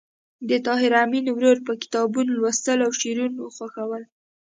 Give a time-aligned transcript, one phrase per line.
[0.49, 4.03] د طاهر آمین ورور به کتابونه لوستل او شعرونه خوښول